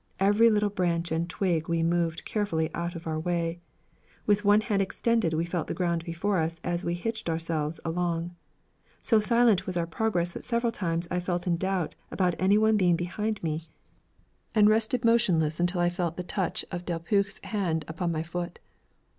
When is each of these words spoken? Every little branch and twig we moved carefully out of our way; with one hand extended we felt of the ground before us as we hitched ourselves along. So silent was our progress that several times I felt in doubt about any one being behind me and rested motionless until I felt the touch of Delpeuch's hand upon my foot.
Every 0.19 0.49
little 0.49 0.71
branch 0.71 1.11
and 1.11 1.29
twig 1.29 1.69
we 1.69 1.83
moved 1.83 2.25
carefully 2.25 2.73
out 2.73 2.95
of 2.95 3.05
our 3.05 3.19
way; 3.19 3.59
with 4.25 4.43
one 4.43 4.61
hand 4.61 4.81
extended 4.81 5.35
we 5.35 5.45
felt 5.45 5.65
of 5.65 5.67
the 5.67 5.73
ground 5.75 6.03
before 6.05 6.39
us 6.39 6.59
as 6.63 6.83
we 6.83 6.95
hitched 6.95 7.29
ourselves 7.29 7.79
along. 7.85 8.35
So 8.99 9.19
silent 9.19 9.67
was 9.67 9.77
our 9.77 9.85
progress 9.85 10.33
that 10.33 10.43
several 10.43 10.71
times 10.71 11.07
I 11.11 11.19
felt 11.19 11.45
in 11.45 11.55
doubt 11.55 11.93
about 12.09 12.33
any 12.39 12.57
one 12.57 12.77
being 12.77 12.95
behind 12.95 13.43
me 13.43 13.69
and 14.55 14.67
rested 14.67 15.05
motionless 15.05 15.59
until 15.59 15.81
I 15.81 15.89
felt 15.89 16.17
the 16.17 16.23
touch 16.23 16.65
of 16.71 16.83
Delpeuch's 16.83 17.37
hand 17.43 17.85
upon 17.87 18.11
my 18.11 18.23
foot. 18.23 18.57